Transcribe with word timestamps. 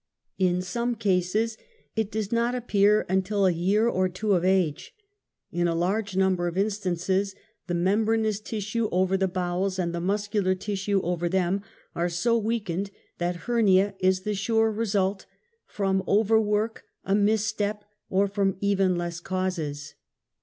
In 0.39 0.63
some 0.63 0.95
cases 0.95 1.59
it 1.95 2.09
does 2.11 2.31
not 2.31 2.55
appear 2.55 3.05
until 3.07 3.45
a 3.45 3.51
year 3.51 3.87
or 3.87 4.09
two 4.09 4.33
of 4.33 4.43
age. 4.43 4.95
In 5.51 5.67
a 5.67 5.75
large 5.75 6.17
number 6.17 6.47
of 6.47 6.57
instances, 6.57 7.35
the 7.67 7.75
membraneous 7.75 8.39
tissue 8.43 8.89
over 8.91 9.15
the 9.15 9.27
bowels 9.27 9.77
and 9.77 9.93
the 9.93 10.01
muscular 10.01 10.55
tissue 10.55 11.01
over 11.03 11.29
them, 11.29 11.61
are 11.93 12.09
so 12.09 12.35
weakened 12.35 12.89
that 13.19 13.41
hernia 13.45 13.93
is 13.99 14.21
the 14.21 14.33
sure 14.33 14.71
result, 14.71 15.27
from 15.67 16.03
over 16.07 16.41
work, 16.41 16.83
a 17.05 17.13
misstep, 17.13 17.85
or 18.09 18.27
from 18.27 18.57
even 18.59 18.95
less 18.97 19.19
causes. 19.19 19.93